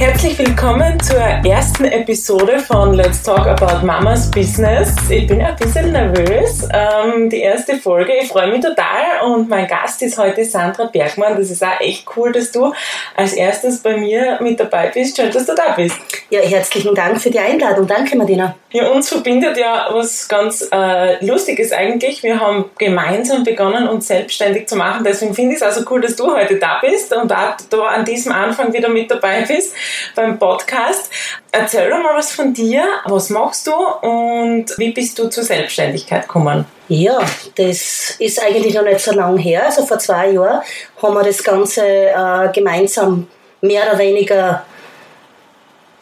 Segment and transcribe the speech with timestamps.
[0.00, 4.94] Herzlich willkommen zur ersten Episode von Let's Talk About Mamas Business.
[5.10, 6.66] Ich bin ein bisschen nervös.
[6.72, 11.36] Ähm, die erste Folge, ich freue mich total und mein Gast ist heute Sandra Bergmann.
[11.36, 12.72] Das ist auch echt cool, dass du
[13.14, 15.18] als erstes bei mir mit dabei bist.
[15.18, 15.98] Schön, dass du da bist.
[16.30, 17.86] Ja, herzlichen Dank für die Einladung.
[17.86, 18.56] Danke, Martina.
[18.72, 22.22] Ja, uns verbindet ja was ganz äh, Lustiges eigentlich.
[22.22, 25.02] Wir haben gemeinsam begonnen, uns selbstständig zu machen.
[25.02, 28.04] Deswegen finde ich es also cool, dass du heute da bist und auch da an
[28.04, 29.74] diesem Anfang wieder mit dabei bist
[30.14, 31.10] beim Podcast.
[31.50, 32.84] Erzähl doch mal was von dir.
[33.06, 36.64] Was machst du und wie bist du zur Selbstständigkeit gekommen?
[36.86, 37.18] Ja,
[37.56, 39.66] das ist eigentlich noch nicht so lange her.
[39.66, 40.60] Also vor zwei Jahren
[41.02, 43.26] haben wir das Ganze äh, gemeinsam
[43.62, 44.64] mehr oder weniger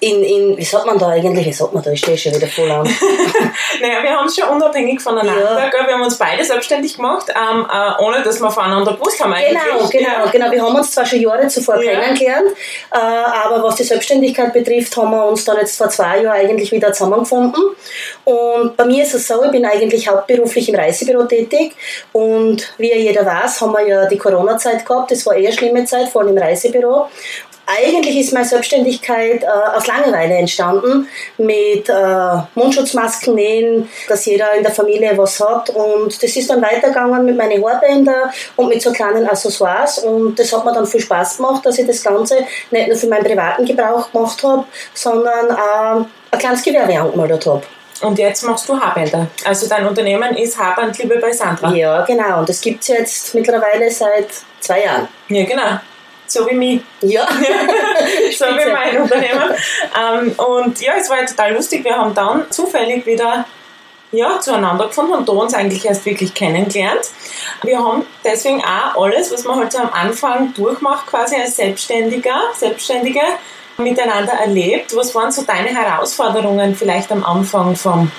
[0.00, 2.46] in, in, wie sagt man da eigentlich, wie sagt man da, ich stehe schon wieder
[2.46, 2.84] voll an.
[3.80, 5.86] naja, wir haben es schon unabhängig voneinander, ja.
[5.86, 9.58] wir haben uns beide selbstständig gemacht, ähm, äh, ohne dass wir voneinander gewusst haben eigentlich.
[9.60, 10.30] Genau, genau, ja.
[10.30, 11.98] genau, wir haben uns zwar schon Jahre zuvor ja.
[11.98, 12.50] kennengelernt,
[12.92, 16.70] äh, aber was die Selbstständigkeit betrifft, haben wir uns dann jetzt vor zwei Jahren eigentlich
[16.70, 17.62] wieder zusammengefunden
[18.24, 21.74] und bei mir ist es so, ich bin eigentlich hauptberuflich im Reisebüro tätig
[22.12, 26.08] und wie jeder weiß, haben wir ja die Corona-Zeit gehabt, das war eher schlimme Zeit,
[26.08, 27.08] vor allem im Reisebüro
[27.68, 34.62] eigentlich ist meine Selbstständigkeit äh, aus Langeweile entstanden, mit äh, Mundschutzmasken nähen, dass jeder in
[34.62, 35.68] der Familie was hat.
[35.70, 39.98] Und das ist dann weitergegangen mit meinen Haarbändern und mit so kleinen Accessoires.
[39.98, 42.38] Und das hat mir dann viel Spaß gemacht, dass ich das Ganze
[42.70, 47.62] nicht nur für meinen privaten Gebrauch gemacht habe, sondern auch ein kleines Gewerbe angemeldet habe.
[48.00, 49.26] Und jetzt machst du Haarbänder.
[49.44, 51.74] Also dein Unternehmen ist Haarbandliebe bei Sandra.
[51.74, 52.38] Ja, genau.
[52.38, 54.28] Und das gibt es jetzt mittlerweile seit
[54.60, 55.08] zwei Jahren.
[55.28, 55.80] Ja, genau
[56.30, 56.80] so wie mich.
[57.00, 57.26] Ja.
[58.38, 59.54] so wie mein Unternehmen.
[59.98, 61.84] Ähm, und ja, es war total lustig.
[61.84, 63.44] Wir haben dann zufällig wieder
[64.10, 67.10] ja, zueinander gefunden und da uns eigentlich erst wirklich kennengelernt.
[67.62, 72.40] Wir haben deswegen auch alles, was man halt so am Anfang durchmacht, quasi als Selbstständiger,
[72.56, 73.20] Selbstständige,
[73.76, 74.96] miteinander erlebt.
[74.96, 78.10] Was waren so deine Herausforderungen vielleicht am Anfang vom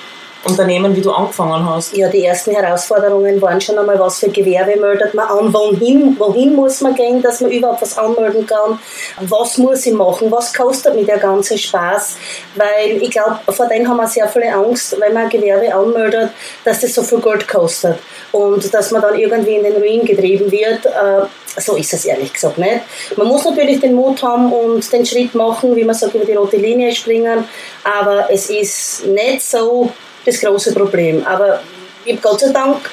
[0.44, 1.94] Unternehmen, wie du angefangen hast?
[1.96, 6.54] Ja, die ersten Herausforderungen waren schon einmal, was für Gewerbe meldet man an, wohin, wohin
[6.54, 8.78] muss man gehen, dass man überhaupt was anmelden kann,
[9.20, 12.16] was muss ich machen, was kostet mir der ganze Spaß,
[12.54, 16.30] weil ich glaube, vor dem haben wir sehr viele Angst, wenn man ein Gewerbe anmeldet,
[16.64, 17.98] dass das so viel Geld kostet
[18.32, 20.86] und dass man dann irgendwie in den Ruin getrieben wird.
[20.86, 21.26] Äh,
[21.56, 22.80] so ist es ehrlich gesagt nicht.
[23.16, 26.34] Man muss natürlich den Mut haben und den Schritt machen, wie man sagt, über die
[26.34, 27.44] rote Linie springen,
[27.82, 29.90] aber es ist nicht so,
[30.24, 31.24] das große Problem.
[31.26, 31.60] Aber
[32.04, 32.90] ich habe Gott sei Dank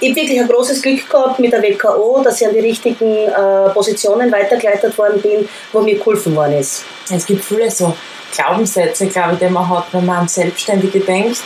[0.00, 3.70] ich wirklich ein großes Glück gehabt mit der WKO, dass ich an die richtigen äh,
[3.72, 6.84] Positionen weitergeleitet worden bin, wo mir geholfen worden ist.
[7.10, 7.96] Es gibt viele so
[8.34, 11.42] Glaubenssätze, glaube ich, die man hat, wenn man an Selbstständige denkt.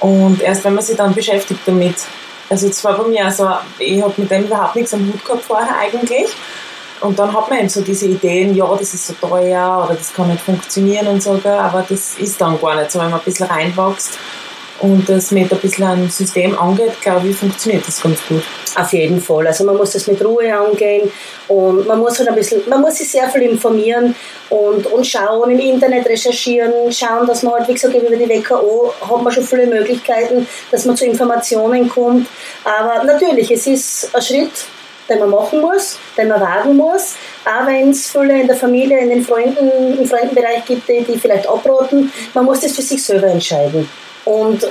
[0.00, 1.96] Und erst wenn man sich dann beschäftigt damit.
[2.48, 3.48] Also es war bei mir also,
[3.78, 6.30] ich habe mit dem überhaupt nichts am Hut gehabt vorher eigentlich.
[7.00, 10.12] Und dann hat man eben so diese Ideen, ja, das ist so teuer oder das
[10.12, 13.24] kann nicht funktionieren und so, aber das ist dann gar nicht so, wenn man ein
[13.24, 14.18] bisschen reinwächst
[14.80, 18.42] und das mit ein bisschen ein System angeht, glaube ich, funktioniert das ganz gut.
[18.76, 19.46] Auf jeden Fall.
[19.46, 21.10] Also man muss das mit Ruhe angehen
[21.48, 24.14] und man muss halt ein bisschen, man muss sich sehr viel informieren
[24.48, 28.94] und, und schauen, im Internet recherchieren, schauen, dass man halt, wie gesagt, über die WKO
[29.00, 32.28] hat man schon viele Möglichkeiten, dass man zu Informationen kommt.
[32.64, 34.66] Aber natürlich, es ist ein Schritt,
[35.10, 37.16] den man machen muss, den man wagen muss.
[37.44, 41.18] Auch wenn es viele in der Familie, in den Freunden, im Freundenbereich gibt, die, die
[41.18, 43.88] vielleicht abraten, man muss das für sich selber entscheiden.
[44.24, 44.66] Und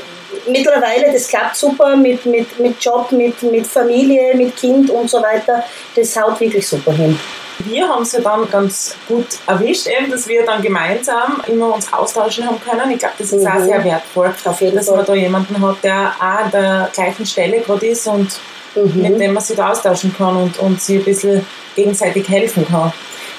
[0.48, 5.22] mittlerweile, das klappt super mit, mit, mit Job, mit, mit Familie, mit Kind und so
[5.22, 5.64] weiter.
[5.96, 7.20] Das haut wirklich super hin.
[7.66, 11.92] Wir haben es ja dann ganz gut erwischt, eben, dass wir dann gemeinsam immer uns
[11.92, 12.90] austauschen haben können.
[12.92, 13.52] Ich glaube, das ist mhm.
[13.52, 14.98] auch sehr wertvoll, Auf jeden dass Fall.
[14.98, 18.40] man da jemanden hat, der auch an der gleichen Stelle gerade ist und
[18.76, 19.02] mhm.
[19.02, 22.94] mit dem man sich da austauschen kann und, und sich ein bisschen gegenseitig helfen kann.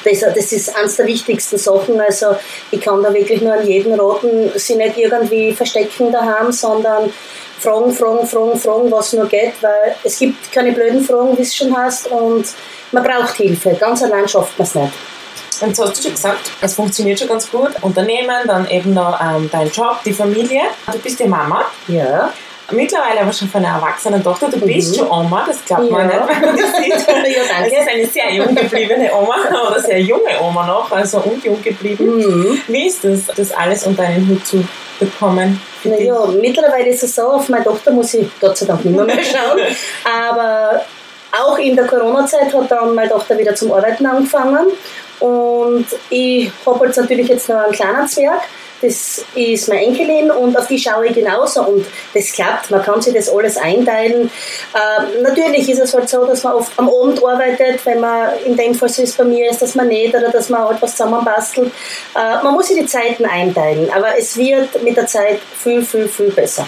[0.05, 2.01] Das, das ist eines der wichtigsten Sachen.
[2.01, 2.37] Also
[2.71, 7.13] ich kann da wirklich nur an jeden raten, sie nicht irgendwie verstecken daheim, sondern
[7.59, 11.55] fragen, fragen, fragen, fragen, was nur geht, weil es gibt keine blöden Fragen, wie es
[11.55, 12.47] schon heißt, und
[12.93, 13.77] man braucht Hilfe.
[13.79, 14.93] Ganz allein schafft man es nicht.
[15.61, 17.71] Und jetzt hast du schon gesagt, es funktioniert schon ganz gut.
[17.83, 20.63] Unternehmen, dann eben noch ähm, dein Job, die Familie.
[20.91, 21.67] Du bist die Mama.
[21.87, 22.33] Ja
[22.73, 24.49] mittlerweile aber schon von einer erwachsenen Tochter.
[24.49, 24.99] Du bist mhm.
[24.99, 26.17] schon Oma, das glaubt man ja.
[26.17, 27.09] nicht, wenn man das sieht.
[27.09, 27.77] ja, danke.
[27.77, 29.37] Es ist eine sehr jung gebliebene Oma
[29.69, 32.17] oder sehr junge Oma noch, also unjung geblieben.
[32.17, 32.61] Mhm.
[32.69, 34.65] Wie ist das, das alles unter einen Hut zu
[34.99, 35.61] bekommen?
[35.85, 39.05] Naja, mittlerweile ist es so, auf meine Tochter muss ich Gott sei Dank nicht mehr,
[39.05, 39.61] mehr schauen.
[40.05, 40.85] aber
[41.33, 44.67] auch in der Corona-Zeit hat dann meine Tochter wieder zum Arbeiten angefangen.
[45.21, 48.43] Und ich habe jetzt natürlich jetzt noch einen kleinen Zwerg
[48.81, 53.01] das ist meine Enkelin und auf die schaue ich genauso und das klappt, man kann
[53.03, 54.31] sich das alles einteilen.
[54.75, 58.57] Äh, natürlich ist es halt so, dass man oft am Abend arbeitet, wenn man in
[58.57, 60.93] dem Fall so ist bei mir ist, dass man nicht oder dass man halt was
[60.93, 61.73] zusammenbastelt.
[62.15, 66.09] Äh, man muss sich die Zeiten einteilen, aber es wird mit der Zeit viel, viel,
[66.09, 66.67] viel besser.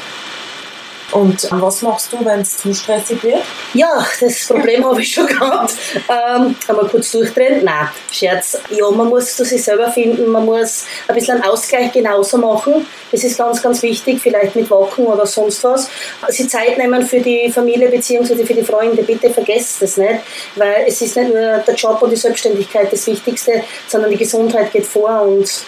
[1.13, 3.43] Und was machst du, wenn es zu stressig wird?
[3.75, 5.75] Ja, das Problem habe ich schon gehabt.
[6.09, 7.65] Ähm, einmal kurz durchdrehen?
[7.65, 8.59] Nein, Scherz.
[8.71, 12.87] Ja, man muss zu sich selber finden, man muss ein bisschen einen Ausgleich genauso machen.
[13.11, 15.89] Das ist ganz, ganz wichtig, vielleicht mit Wacken oder sonst was.
[16.29, 18.45] Sie Zeit nehmen für die Familie bzw.
[18.45, 20.21] für die Freunde, bitte vergesst das nicht,
[20.57, 24.73] weil es ist nicht nur der Job und die Selbstständigkeit das Wichtigste, sondern die Gesundheit
[24.73, 25.65] geht vor und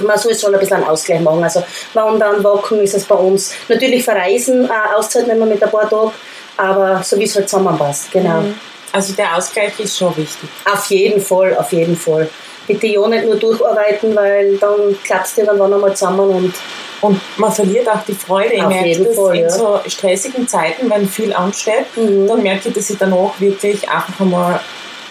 [0.00, 1.42] man soll schon ein bisschen einen Ausgleich machen.
[1.42, 1.62] Also
[1.94, 3.52] Wandern, Walken ist es bei uns.
[3.68, 6.12] Natürlich verreisen, äh, Auszeit nehmen wir mit ein paar Tagen,
[6.56, 8.40] aber so wie es halt zusammenpasst, genau.
[8.40, 8.54] Mhm.
[8.92, 10.48] Also der Ausgleich ist schon wichtig.
[10.70, 12.28] Auf jeden Fall, auf jeden Fall.
[12.66, 16.54] Bitte ja nicht nur durcharbeiten, weil dann klappst du irgendwann einmal zusammen und
[17.00, 18.54] und man verliert auch die Freude.
[18.54, 19.50] Ich Auf merke jeden das Fall, in ja.
[19.50, 22.28] so stressigen Zeiten, wenn viel ansteht, Mhm.
[22.28, 24.60] dann merke ich, dass ich danach wirklich einfach einmal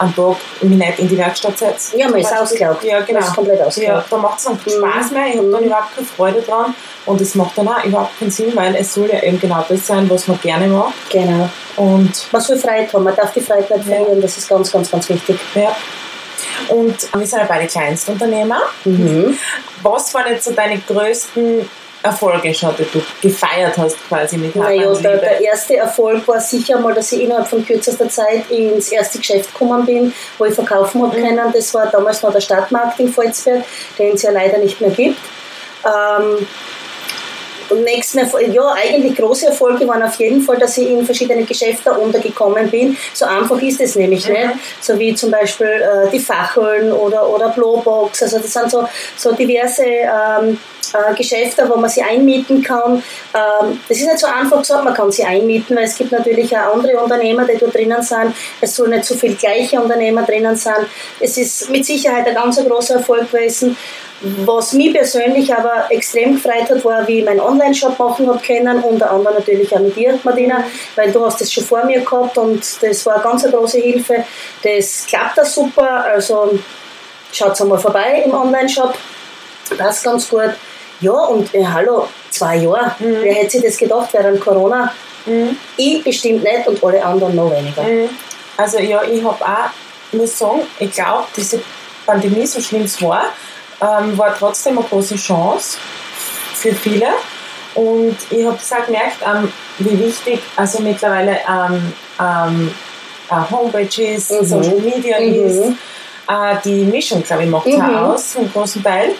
[0.02, 1.98] am Tag mich nicht in die Werkstatt setze.
[1.98, 2.84] Ja, man ist ausgelaugt.
[2.84, 3.20] Ja, genau.
[3.20, 4.92] Man ist komplett Ja, da macht es dann keinen Mhm.
[4.92, 6.74] Spaß mehr, ich habe dann überhaupt keine Freude dran
[7.06, 9.86] und es macht dann auch überhaupt keinen Sinn, weil es soll ja eben genau das
[9.88, 10.94] sein, was man gerne macht.
[11.10, 11.50] Genau.
[11.78, 13.96] Und Man soll Freude haben, man darf die Freude nicht Ja.
[13.96, 15.40] verlieren, das ist ganz, ganz, ganz wichtig.
[15.56, 15.76] ja.
[16.68, 18.62] Und wir sind ja beide Kleinstunternehmer.
[18.86, 19.38] Mhm.
[19.84, 21.68] Was waren jetzt so deine größten
[22.04, 26.94] Erfolge die du gefeiert hast quasi mit Naja, der, der erste Erfolg war sicher mal,
[26.94, 31.16] dass ich innerhalb von kürzester Zeit ins erste Geschäft gekommen bin, wo ich verkaufen habe
[31.22, 31.40] können.
[31.54, 33.64] Das war damals noch der Stadtmarkt in Volzberg,
[34.00, 35.20] den es ja leider nicht mehr gibt.
[35.86, 36.48] Ähm,
[37.70, 41.46] und nächsten Erfolg, ja, eigentlich große Erfolge waren auf jeden Fall, dass ich in verschiedene
[41.46, 42.98] Geschäfte untergekommen bin.
[43.14, 44.34] So einfach ist es nämlich Mhm.
[44.34, 44.50] nicht.
[44.82, 48.24] So wie zum Beispiel äh, die Facheln oder, oder Blowbox.
[48.24, 50.60] Also das sind so, so diverse ähm,
[50.94, 53.04] äh, Geschäfte, wo man sie einmieten kann.
[53.34, 56.76] Ähm, ist nicht so einfach gesagt, man kann sie einmieten, weil es gibt natürlich auch
[56.76, 58.36] andere Unternehmer, die dort drinnen sind.
[58.60, 60.86] Es soll nicht so viel gleiche Unternehmer drinnen sein.
[61.20, 63.78] Es ist mit Sicherheit ein ganz großer Erfolg gewesen.
[64.24, 68.80] Was mich persönlich aber extrem gefreut hat, war, wie ich meinen Online-Shop machen habe können,
[68.84, 70.64] unter anderem natürlich auch mit dir, Martina,
[70.96, 74.24] weil du hast das schon vor mir gehabt und das war eine ganz große Hilfe.
[74.62, 76.60] Das klappt da super, also
[77.32, 78.94] schaut einmal vorbei im Online-Shop,
[79.76, 80.52] passt ganz gut.
[81.02, 84.94] Ja, und äh, hallo, zwei Jahre, wer hätte sich das gedacht während Corona?
[85.26, 85.58] Mhm.
[85.78, 87.84] Ich bestimmt nicht und alle anderen noch weniger.
[87.84, 88.10] Mhm.
[88.58, 89.70] Also ja, ich habe auch,
[90.16, 91.60] muss sagen, ich glaube, diese
[92.06, 93.26] Pandemie, so schlimm es war,
[93.82, 95.78] ähm, war trotzdem eine große Chance
[96.54, 97.08] für viele.
[97.74, 102.74] Und ich habe es auch gemerkt, ähm, wie wichtig also mittlerweile ähm, ähm,
[103.30, 104.46] äh, Homepages, Mhm.
[104.46, 105.48] Social Media Mhm.
[105.48, 105.60] ist.
[106.30, 107.82] Äh, die Mischung, glaube ich, macht es Mhm.
[107.96, 109.12] auch aus, zum großen Teil.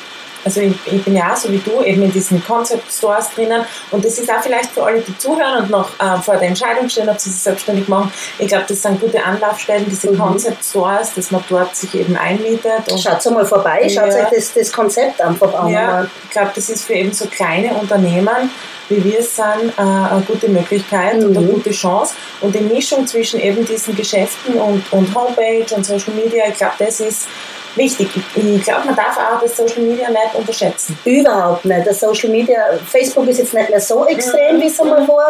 [0.44, 3.64] Also ich, ich bin ja auch so wie du eben in diesen Concept Stores drinnen
[3.92, 6.90] und das ist auch vielleicht für alle, die zuhören und noch äh, vor der Entscheidung
[6.90, 8.12] stehen, ob sie sich selbstständig machen.
[8.40, 10.18] Ich glaube, das sind gute Anlaufstellen, diese Mhm.
[10.18, 12.84] Concept Stores, dass man dort sich eben einmietet.
[13.02, 14.26] Schaut mal vorbei, schaut Ja.
[14.26, 15.70] euch das, das Konzept einfach an.
[15.70, 18.50] ja, ich glaube, das ist für eben so kleine Unternehmen,
[18.90, 19.46] wie wir es sind,
[19.78, 21.52] äh, eine gute Möglichkeit und eine Mhm.
[21.54, 22.14] gute Chance.
[22.42, 26.74] Und die Mischung zwischen eben diesen Geschäften und, und Homepage und Social Media, ich glaube,
[26.80, 27.28] das ist
[27.76, 28.10] wichtig.
[28.36, 30.98] Ich, glaube, man darf auch das Social Media nicht unterschätzen.
[31.06, 31.86] Überhaupt nicht.
[31.86, 35.30] Das Social Media, Facebook ist jetzt nicht mehr so extrem, wie es einmal war.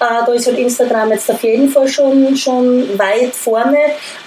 [0.00, 3.78] Äh, da ist halt Instagram jetzt auf jeden Fall schon, schon weit vorne.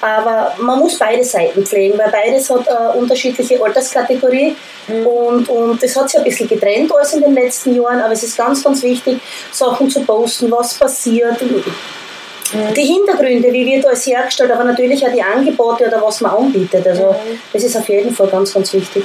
[0.01, 4.55] Aber man muss beide Seiten pflegen, weil beides hat eine unterschiedliche Alterskategorie.
[4.87, 8.01] Und, und das hat sich ein bisschen getrennt alles in den letzten Jahren.
[8.01, 9.19] Aber es ist ganz, ganz wichtig,
[9.51, 11.41] Sachen zu posten, was passiert.
[12.75, 16.87] Die Hintergründe, wie wird alles hergestellt, aber natürlich auch die Angebote oder was man anbietet.
[16.87, 17.15] Also
[17.51, 19.03] das ist auf jeden Fall ganz, ganz wichtig.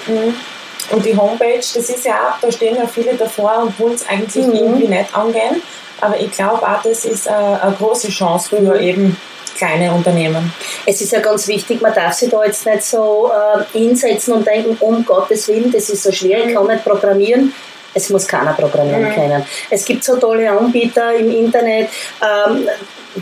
[0.90, 4.06] Und die Homepage, das ist ja auch, da stehen ja viele davor und wollen es
[4.08, 4.54] eigentlich Mhm.
[4.54, 5.62] irgendwie nicht angehen.
[6.00, 8.80] Aber ich glaube auch, das ist eine, eine große Chance für Mhm.
[8.80, 9.16] eben
[9.56, 10.52] kleine Unternehmen.
[10.86, 14.46] Es ist ja ganz wichtig, man darf sich da jetzt nicht so äh, hinsetzen und
[14.46, 17.52] denken, um Gottes Willen, das ist so schwer, ich kann nicht programmieren.
[17.92, 19.14] Es muss keiner programmieren Mhm.
[19.14, 19.44] können.
[19.68, 21.88] Es gibt so tolle Anbieter im Internet.
[22.22, 22.68] Ähm,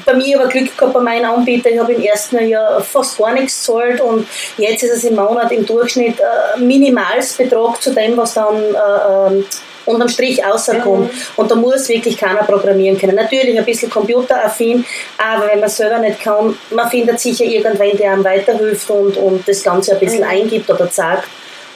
[0.05, 1.73] bei mir aber Glück gehabt bei meinen Anbietern.
[1.73, 4.27] Ich habe im ersten Jahr fast gar nichts gezahlt und
[4.57, 9.45] jetzt ist es im Monat im Durchschnitt äh, Minimalsbetrag zu dem, was dann äh, ähm,
[9.89, 11.11] unterm Strich rauskommt.
[11.37, 13.17] Und da muss wirklich keiner programmieren können.
[13.17, 14.85] Natürlich ein bisschen computeraffin,
[15.17, 19.49] aber wenn man selber nicht kann, man findet sicher irgendwen, der einem weiterhilft und, und
[19.49, 21.25] das Ganze ein bisschen eingibt oder zeigt.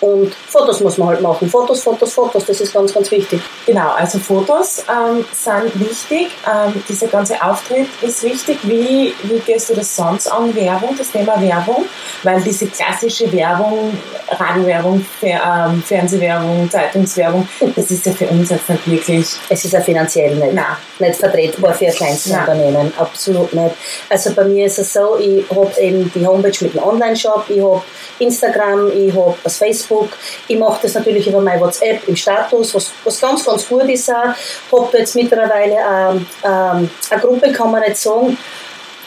[0.02, 1.48] Und Fotos muss man halt machen.
[1.48, 3.40] Fotos, Fotos, Fotos, das ist ganz, ganz wichtig.
[3.64, 6.32] Genau, also Fotos ähm, sind wichtig.
[6.44, 8.58] Ähm, dieser ganze Auftritt ist wichtig.
[8.64, 11.86] Wie, wie gehst du das sonst an, Werbung, das Thema Werbung?
[12.24, 13.96] Weil diese klassische Werbung
[14.38, 17.48] Radiowerbung, ähm, Fernsehwerbung, Zeitungswerbung.
[17.76, 19.26] Das ist ja für uns jetzt nicht wirklich.
[19.48, 20.64] Es ist ja finanziell nicht, Nein.
[20.98, 22.26] nicht vertretbar für ein kleines.
[22.26, 22.92] Unternehmen.
[22.98, 23.74] Absolut nicht.
[24.08, 27.62] Also bei mir ist es so, ich habe eben die Homepage mit dem Online-Shop, ich
[27.62, 27.82] habe
[28.18, 29.56] Instagram, ich habe das
[29.92, 30.08] Facebook.
[30.48, 34.10] Ich mache das natürlich über mein WhatsApp im Status, was, was ganz, ganz gut ist
[34.10, 34.34] auch.
[34.72, 38.36] Habe jetzt mittlerweile ähm, ähm, eine Gruppe, kann man nicht sagen,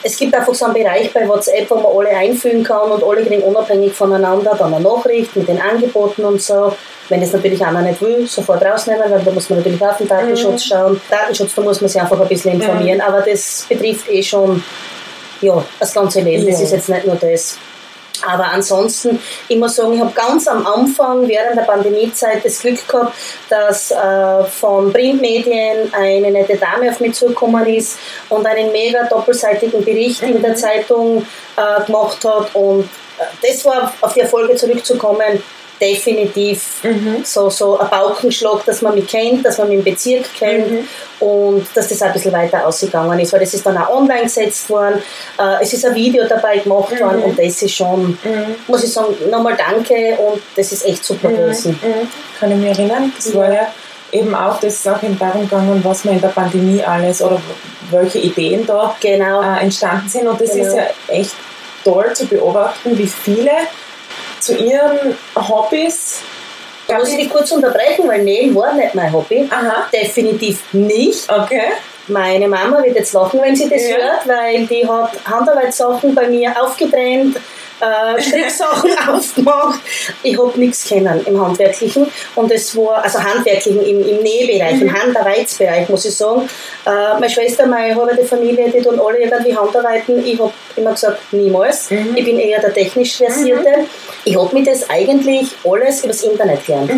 [0.02, 3.24] es gibt einfach so einen Bereich bei WhatsApp, wo man alle einfügen kann und alle
[3.24, 6.76] kriegen unabhängig voneinander dann eine Nachricht mit den Angeboten und so.
[7.08, 10.08] Wenn das natürlich einer nicht will, sofort rausnehmen, weil da muss man natürlich auf den
[10.08, 11.00] Datenschutz schauen.
[11.08, 14.62] Datenschutz, da muss man sich einfach ein bisschen informieren, aber das betrifft eh schon
[15.40, 16.46] ja, das ganze Leben.
[16.46, 16.64] Das Ja.
[16.66, 17.58] ist jetzt nicht nur das.
[18.24, 19.18] Aber ansonsten,
[19.48, 23.14] ich muss sagen, ich habe ganz am Anfang während der Pandemiezeit das Glück gehabt,
[23.48, 29.84] dass äh, von Printmedien eine nette Dame auf mich zugekommen ist und einen mega doppelseitigen
[29.84, 32.54] Bericht in der Zeitung äh, gemacht hat.
[32.54, 35.42] Und äh, das war auf die Erfolge zurückzukommen,
[35.80, 36.82] definitiv
[37.24, 40.86] so, so ein Bauchenschlag, dass man mich kennt, dass man mich im Bezirk kennt
[41.20, 44.22] und dass das auch ein bisschen weiter ausgegangen ist, weil das ist dann auch online
[44.24, 45.02] gesetzt worden,
[45.38, 48.18] äh, es ist ein Video dabei gemacht worden und das ist schon,
[48.66, 51.78] muss ich sagen, nochmal danke und das ist echt super gewesen.
[51.82, 52.08] Mhm.
[52.38, 53.12] Kann ich mich erinnern.
[53.16, 53.68] Das war ja
[54.12, 57.40] eben auch, das ist auch eben darum gegangen, was man in der Pandemie alles oder
[57.90, 59.42] welche Ideen da Genau.
[59.42, 60.26] äh, entstanden sind.
[60.28, 60.66] Und das Genau.
[60.68, 61.32] ist ja echt
[61.84, 63.50] toll zu beobachten, wie viele
[64.46, 66.20] zu ihren Hobbys.
[66.88, 69.48] Da muss ich dich kurz unterbrechen, weil Nähen war nicht mein Hobby.
[69.50, 69.88] Aha.
[69.92, 71.30] Definitiv nicht.
[71.30, 71.72] Okay.
[72.08, 73.96] Meine Mama wird jetzt lachen, wenn sie das Ja.
[73.96, 77.36] hört, weil die hat Handarbeitssachen bei mir aufgetrennt,
[77.80, 79.80] äh, aufgemacht.
[80.22, 84.92] Ich habe nichts kennen im Handwerklichen und es war, also Handwerklichen im, im Nähbereich, im
[84.92, 86.48] Handarbeitsbereich, muss ich sagen.
[86.86, 90.24] Äh, meine Schwester, meine halbe Familie, die tun alle irgendwie Handarbeiten.
[90.24, 91.90] Ich habe immer gesagt, niemals.
[91.90, 93.86] Ich bin eher der technisch Versierte.
[94.24, 96.90] Ich habe mir das eigentlich alles übers Internet gelernt.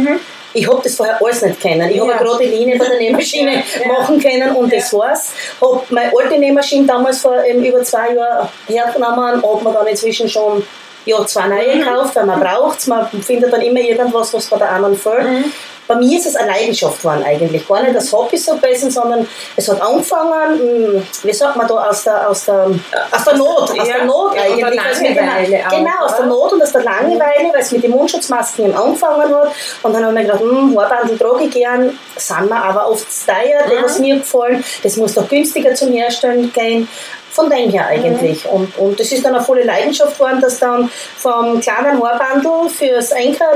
[0.55, 1.90] Ich habe das vorher alles nicht kennen.
[1.90, 2.17] Ich habe Ja.
[2.19, 3.88] gerade Linie bei der Nähmaschine Ja, ja.
[3.88, 5.31] machen können und das war's.
[5.61, 10.28] Habe meine alte Nähmaschine damals vor ähm, über zwei Jahren hergenommen, habe mir dann inzwischen
[10.28, 10.64] schon
[11.05, 11.81] ja, zwei neue Mhm.
[11.81, 15.23] gekauft, weil man braucht Man findet dann immer irgendwas, was bei der anderen fehlt.
[15.23, 15.52] Mhm.
[15.88, 17.66] Bei mir ist es eine Leidenschaft geworden eigentlich.
[17.66, 19.26] Gar nicht das Hobby so gewesen, sondern
[19.57, 22.66] es hat angefangen, mh, wie sagt man da, aus der, aus der,
[23.11, 23.71] aus der Not.
[23.71, 24.76] Aus Ja, der Not ja, eigentlich.
[24.76, 26.26] Langeweile auch, Genau, aus der?
[26.26, 29.50] Not und aus der Langeweile, weil es mit den Mundschutzmasken eben angefangen hat.
[29.83, 33.62] Und dann haben wir gedacht, hm, Haarbandel trage ich gern, sind wir aber oft teuer,
[33.71, 34.62] die was mir gefallen.
[34.83, 36.87] Das muss doch günstiger zum Herstellen gehen.
[37.30, 38.47] Von dem her eigentlich.
[38.47, 43.12] Und, und das ist dann eine volle Leidenschaft geworden, dass dann vom kleinen Haarbandel fürs
[43.12, 43.47] Enkel,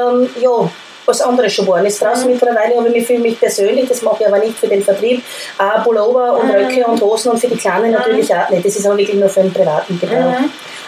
[0.00, 0.70] ähm, ja,
[1.06, 2.00] was anderes schon geworden ist.
[2.00, 4.82] Draußen mittlerweile habe ich mich für mich persönlich, das mache ich aber nicht für den
[4.82, 5.22] Vertrieb,
[5.58, 8.64] auch Pullover und Röcke und Hosen und für die Kleinen natürlich auch nicht.
[8.64, 10.34] Das ist aber wirklich nur für den privaten Gebrauch.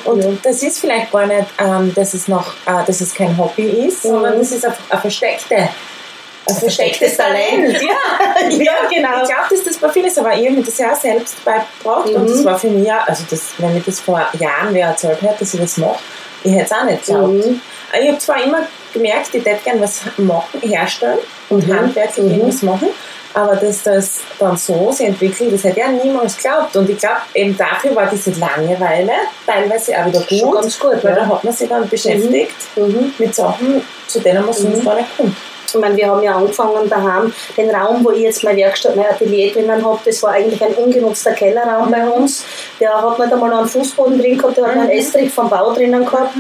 [0.05, 0.31] Und Ja.
[0.43, 4.03] das ist vielleicht gar nicht, ähm, dass, es noch, äh, dass es kein Hobby ist,
[4.03, 5.69] sondern das ist eine, eine versteckte.
[6.47, 7.81] Ein verstecktes Talent.
[7.83, 9.23] Ja, Ja, genau.
[9.23, 11.43] Ich glaube, dass das bei vielen ist, aber ich habe mir das ja auch selbst
[11.43, 12.29] beigebracht und Mhm.
[12.29, 15.55] das war für mich also das, wenn mir das vor Jahren wer erzählt hätte, dass
[15.55, 15.99] ich das mache,
[16.43, 17.33] ich hätte es auch nicht geglaubt.
[17.33, 17.61] Mhm.
[18.01, 18.61] Ich habe zwar immer
[18.93, 21.19] gemerkt, ich hätte gerne was machen, herstellen
[21.51, 21.79] und Mhm.
[21.79, 22.33] handwerklich Mhm.
[22.33, 22.89] irgendwas machen,
[23.35, 26.77] aber dass das dann so sich entwickelt, das hätte auch niemals geglaubt.
[26.77, 29.13] Und ich glaube, eben dafür war diese Langeweile
[29.47, 31.17] teilweise auch wieder gut, Schon ganz gut, weil ja.
[31.21, 33.15] da hat man sich dann beschäftigt Mhm.
[33.19, 35.37] mit Sachen, zu denen man sonst gar nicht kommt.
[35.67, 39.07] Ich meine, wir haben ja angefangen daheim, den Raum, wo ich jetzt meine Werkstatt, mein
[39.07, 42.45] Atelier drinnen habe, das war eigentlich ein ungenutzter Kellerraum bei uns.
[42.79, 45.51] Der hat nicht einmal noch einen Fußboden drin gehabt, der hat noch einen Estrich vom
[45.51, 46.33] Bau drinnen gehabt.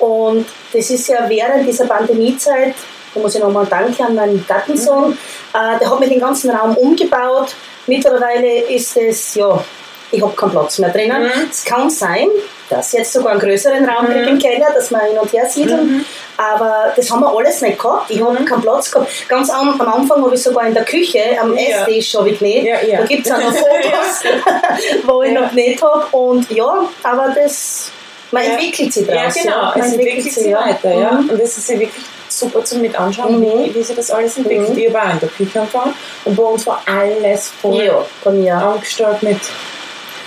[0.00, 2.74] Und das ist ja während dieser Pandemiezeit,
[3.14, 5.18] da muss ich nochmal Danke an meinen Gatten sagen,
[5.52, 7.54] äh, der hat mir den ganzen Raum umgebaut.
[7.86, 9.62] Mittlerweile ist es, ja,
[10.12, 11.30] ich habe keinen Platz mehr drinnen.
[11.50, 12.28] Es kann sein,
[12.68, 16.04] dass jetzt sogar einen größeren Raum gibt im Keller, dass wir hin und her siedeln.
[16.36, 18.10] Aber das haben wir alles nicht gehabt.
[18.10, 19.28] Ich habe keinen Platz gehabt.
[19.28, 21.86] Ganz am, am Anfang habe ich sogar in der Küche am Ja.
[21.86, 22.64] Esstisch habe ich genäht.
[22.64, 22.98] Ja, ja.
[23.00, 24.24] Da gibt es auch noch Fotos,
[25.04, 26.06] wo ich noch genäht habe.
[26.12, 27.92] Und ja, aber das,
[28.30, 28.50] man Ja.
[28.52, 29.34] entwickelt sich Ja, draus.
[29.34, 30.94] genau, Man es entwickelt sich weiter.
[30.94, 31.10] Ja.
[31.12, 31.30] Mhm.
[31.30, 33.64] Und das ist ja wirklich super zum mit anschauen, Mhm.
[33.66, 34.70] wie, wie sich das alles entwickelt.
[34.70, 34.78] Mhm.
[34.78, 35.94] Ich auch in der Küche angefangen
[36.24, 39.38] und bei uns war alles voll Ja, bei mir angestellt mit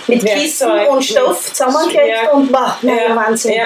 [0.06, 2.30] Mit Werkzeug, Kissen und Stoff mit- zusammengeklebt Ja.
[2.32, 3.52] und wow, ja, Wahnsinn.
[3.54, 3.64] Ja,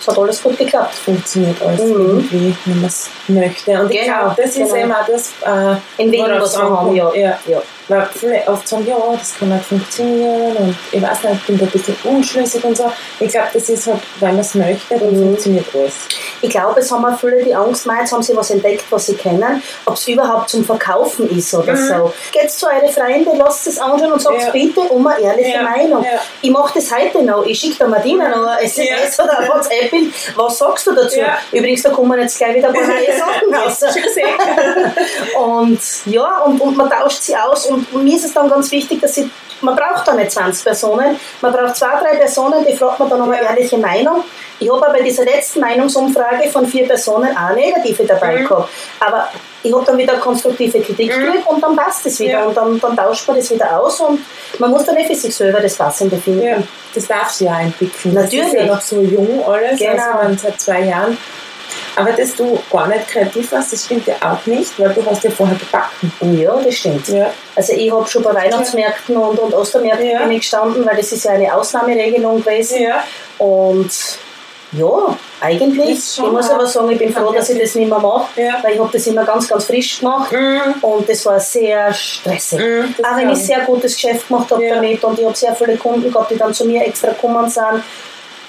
[0.00, 0.94] Es hat alles gut geklappt.
[0.94, 1.92] funktioniert alles Mhm.
[1.92, 3.80] irgendwie, wenn man es möchte.
[3.80, 4.74] Und ich Genau, glaube, das ist genau.
[4.74, 7.12] eben auch das, äh, In Wien, was wir haben, ja.
[7.14, 7.62] ja.
[8.12, 11.64] Viele oft sagen, ja, das kann nicht funktionieren und ich weiß nicht, ich bin da
[11.64, 12.92] ein bisschen unschlüssig und so.
[13.20, 15.28] Ich glaube, das ist halt, wenn man es möchte, dann mhm.
[15.28, 15.94] funktioniert alles.
[16.40, 19.14] Ich glaube, es haben auch viele die Angst, jetzt haben sie was entdeckt, was sie
[19.14, 21.88] kennen, ob es überhaupt zum Verkaufen ist oder mhm.
[21.88, 22.12] so.
[22.32, 24.50] Geht zu eure Freunde, lasst es anschauen und sagt ja.
[24.50, 25.62] bitte um eine ehrliche ja.
[25.62, 26.04] Meinung.
[26.04, 26.20] Ja.
[26.42, 27.44] Ich mache das heute noch.
[27.46, 30.12] Ich schicke der Martina noch ein SMS oder ein WhatsApp-Bild.
[30.36, 31.20] Was sagst du dazu?
[31.52, 33.78] Übrigens, da kommen jetzt gleich wieder ein paar neue Sachen raus.
[35.38, 39.00] und ja, und, und man tauscht sie aus und mir ist es dann ganz wichtig,
[39.00, 39.30] dass sie
[39.60, 43.20] man braucht da nicht 20 Personen, man braucht zwei, drei Personen, die fragt man dann
[43.20, 44.24] um eine ehrliche Meinung.
[44.60, 48.46] Ich habe bei dieser letzten Meinungsumfrage von vier Personen auch negative dabei mhm.
[48.46, 48.68] gehabt.
[49.00, 49.28] Aber
[49.62, 51.20] ich habe dann wieder konstruktive Kritik mhm.
[51.20, 52.32] gekriegt und dann passt es wieder.
[52.32, 52.44] Ja.
[52.46, 54.20] Und dann, dann tauscht man das wieder aus und
[54.58, 56.42] man muss dann eh für sich selber das Passende finden.
[56.42, 56.58] Ja.
[56.94, 58.14] Das darf sich ja entwickeln.
[58.14, 58.44] Natürlich.
[58.44, 60.18] Das ist ja noch so jung alles, genau.
[60.18, 61.16] also seit zwei Jahren.
[61.98, 65.24] Aber dass du gar nicht kreativ warst, das stimmt ja auch nicht, weil du hast
[65.24, 66.12] ja vorher gebacken.
[66.38, 67.08] Ja, das stimmt.
[67.08, 67.30] Ja.
[67.56, 70.28] Also ich habe schon bei Weihnachtsmärkten und, und Ostermärkten ja.
[70.28, 72.82] gestanden, weil das ist ja eine Ausnahmeregelung gewesen.
[72.82, 73.02] Ja.
[73.38, 73.90] Und
[74.70, 76.18] ja, eigentlich.
[76.18, 78.58] Ich muss aber sagen, ich bin froh, dass ich das nicht mehr mache, ja.
[78.62, 80.74] weil ich habe das immer ganz, ganz frisch gemacht mhm.
[80.82, 82.60] und das war sehr stressig.
[82.60, 84.76] Mhm, auch wenn ich sehr gutes Geschäft gemacht habe ja.
[84.76, 87.82] damit und ich habe sehr viele Kunden gehabt, die dann zu mir extra gekommen sind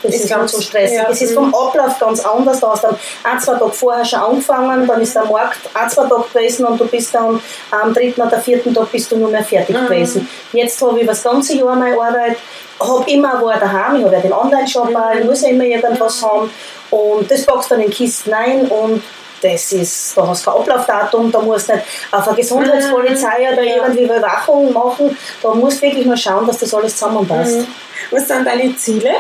[0.02, 0.98] das ist, ist ganz so stressig.
[0.98, 1.10] Ja.
[1.10, 2.60] Es ist vom Ablauf ganz anders.
[2.60, 6.08] Du hast dann ein, zwei Tage vorher schon angefangen, dann ist der Markt ein, zwei
[6.08, 7.42] Tage gewesen und du bist dann
[7.72, 9.88] am dritten oder vierten Tag bist du nur mehr fertig mhm.
[9.88, 10.30] gewesen.
[10.54, 12.38] Jetzt habe ich das ganze Jahr meine Arbeit,
[12.80, 15.20] habe immer wo daheim, ich habe ja den Online-Shop mhm.
[15.20, 16.50] ich muss ja immer irgendwas haben
[16.92, 19.04] und das packst dann in Kisten ein und
[19.42, 23.64] das ist, da hast du kein Ablaufdatum, da musst du nicht auf eine Gesundheitspolizei oder
[23.64, 27.58] irgendwie Überwachung machen, da musst du wirklich nur schauen, dass das alles zusammenpasst.
[27.58, 27.68] Mhm.
[28.12, 29.12] Was sind deine Ziele?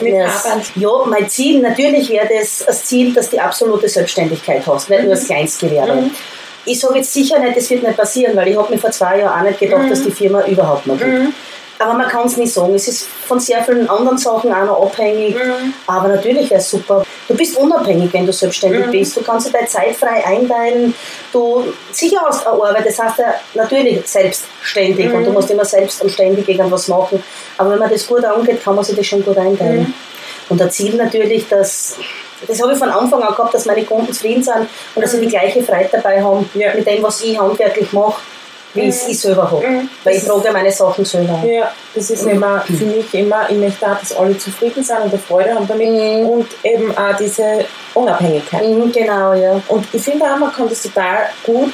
[0.00, 0.46] Yes.
[0.74, 5.02] Ja, mein Ziel, natürlich wäre das das Ziel, dass du die absolute Selbstständigkeit hast, nicht
[5.02, 5.94] nur das Kleinstgewerbe.
[5.94, 6.10] Mhm.
[6.64, 9.20] Ich sage jetzt sicher nicht, das wird nicht passieren, weil ich habe mir vor zwei
[9.20, 9.90] Jahren auch nicht gedacht, mhm.
[9.90, 11.10] dass die Firma überhaupt noch gibt.
[11.10, 11.32] Mhm.
[11.78, 12.74] Aber man kann es nicht sagen.
[12.74, 15.34] Es ist von sehr vielen anderen Sachen auch noch abhängig.
[15.34, 15.72] Mhm.
[15.86, 17.04] Aber natürlich wäre es super.
[17.28, 18.90] Du bist unabhängig, wenn du selbstständig mhm.
[18.90, 19.16] bist.
[19.16, 20.94] Du kannst dir deine Zeit frei einteilen.
[21.30, 25.14] Du sicher hast eine Arbeit, das heißt ja natürlich selbstständig mhm.
[25.14, 27.22] und du musst immer selbst und ständig irgendwas machen.
[27.58, 29.80] Aber wenn man das gut angeht, kann man sich das schon gut einteilen.
[29.80, 29.94] Mhm.
[30.48, 31.96] Und das Ziel natürlich, dass
[32.46, 35.20] das habe ich von Anfang an gehabt, dass meine Kunden zufrieden sind und dass sie
[35.20, 35.30] die mhm.
[35.30, 36.72] gleiche Freude dabei haben ja.
[36.74, 38.20] mit dem, was ich handwerklich mache
[38.74, 39.66] wie ich es selber habe.
[39.66, 39.88] Mhm.
[40.04, 41.42] Weil ich trage meine Sachen selber.
[41.46, 45.12] Ja, das ist immer für mich immer, ich möchte auch, dass alle zufrieden sind und
[45.12, 46.28] eine Freude haben damit mhm.
[46.28, 48.68] und eben auch diese Unabhängigkeit.
[48.68, 49.60] Mhm, genau, ja.
[49.68, 51.72] Und ich finde auch, man kann das total gut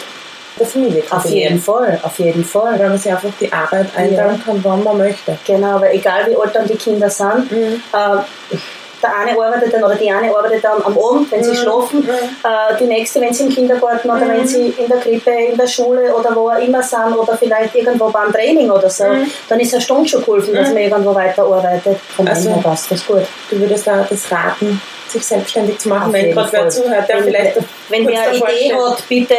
[0.59, 2.79] der Familie Auf jeden Fall, auf jeden Fall.
[2.79, 4.45] Weil man sich einfach die Arbeit einteilen ja.
[4.45, 5.37] kann, wann man möchte.
[5.45, 7.83] Genau, weil egal wie alt dann die Kinder sind, mhm.
[7.93, 8.57] äh,
[9.05, 11.57] der eine arbeitet dann oder die eine arbeitet dann am Abend, wenn sie mhm.
[11.57, 12.09] schlafen, mhm.
[12.09, 14.31] Äh, die nächste, wenn sie im Kindergarten oder mhm.
[14.31, 17.75] wenn sie in der Krippe, in der Schule oder wo auch immer sind oder vielleicht
[17.75, 19.31] irgendwo beim Training oder so, mhm.
[19.49, 20.75] dann ist eine Stunde schon geholfen, dass mhm.
[20.75, 21.99] man irgendwo weiterarbeitet.
[22.17, 23.27] Von also, dem her passt das gut.
[23.51, 27.57] Du würdest da das raten, sich selbstständig zu machen, wenn gerade wer zuhört, der vielleicht...
[27.89, 29.37] Wenn wer eine Idee hat, bitte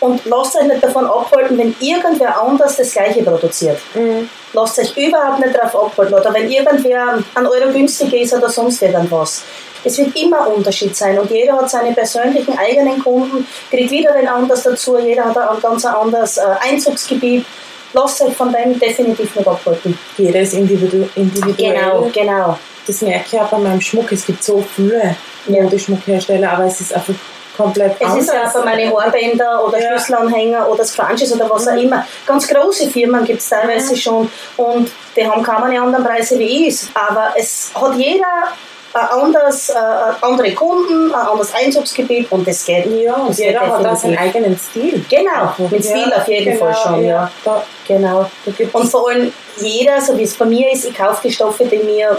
[0.00, 3.78] und lasst euch nicht davon abhalten, wenn irgendwer anders das Gleiche produziert.
[3.94, 4.28] Mhm.
[4.52, 6.14] Lasst euch überhaupt nicht darauf abhalten.
[6.14, 9.42] Oder wenn irgendwer an Euro günstiger ist oder sonst irgendwas.
[9.84, 14.12] Es wird immer ein Unterschied sein und jeder hat seine persönlichen eigenen Kunden, kriegt wieder
[14.12, 17.44] den anders dazu, jeder hat ein ganz anderes äh, Einzugsgebiet.
[17.92, 19.98] Lasst euch von dem definitiv nicht abhalten.
[20.16, 21.74] Jeder ist individu individuell.
[21.74, 22.58] Genau, genau.
[22.86, 24.10] Das merke ich auch bei meinem Schmuck.
[24.12, 25.14] Es gibt so viele
[25.46, 25.62] ja.
[25.62, 27.14] Modeschmuckhersteller, aber es ist einfach
[27.58, 28.24] komplett Es anders.
[28.24, 29.90] ist ja bei meinen Haarbänder oder ja.
[29.90, 32.06] Schlüsselanhänger oder Scrunchies oder was auch immer.
[32.24, 36.80] Ganz große Firmen gibt es teilweise schon und die haben keine anderen Preise wie ich.
[36.94, 38.52] Aber es hat jeder
[38.94, 39.74] anders, äh,
[40.20, 42.86] andere Kunden, ein anderes Einzugsgebiet und das geht.
[42.86, 45.04] Ja, und das jeder hat auch seinen eigenen Stil.
[45.08, 47.30] Genau, mit Stil auf jeden genau, Fall schon, ja.
[47.44, 47.64] ja.
[47.86, 48.30] Genau.
[48.72, 51.78] Und vor allem jeder, so wie es bei mir ist, ich kaufe die Stoffe, die
[51.78, 52.18] mir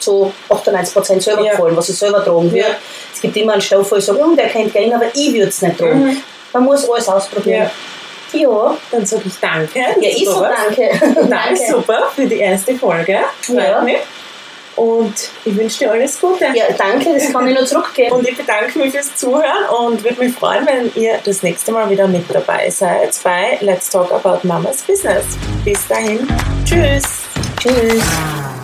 [0.00, 1.52] zu 98% selber ja.
[1.52, 2.58] gefallen, was ich selber tragen würde.
[2.58, 2.76] Ja.
[3.12, 5.48] Es gibt immer einen Stoff, wo ich sage, hm, der kennt gehen, aber ich würde
[5.48, 6.04] es nicht tragen.
[6.04, 6.22] Mhm.
[6.52, 7.70] Man muss alles ausprobieren.
[8.32, 8.40] Ja.
[8.40, 8.76] ja.
[8.90, 9.78] Dann sage ich danke.
[9.78, 11.26] Ja, ich sage danke.
[11.28, 11.60] danke.
[11.70, 13.20] super für die erste Folge.
[13.48, 13.80] Ja.
[13.82, 13.98] Mich.
[14.76, 16.46] Und ich wünsche dir alles Gute.
[16.54, 18.16] Ja, danke, das kann ich nur zurückgeben.
[18.16, 21.90] Und ich bedanke mich fürs Zuhören und würde mich freuen, wenn ihr das nächste Mal
[21.90, 25.24] wieder mit dabei seid bei Let's Talk About Mama's Business.
[25.64, 26.26] Bis dahin,
[26.64, 27.04] tschüss.
[27.58, 28.59] Tschüss.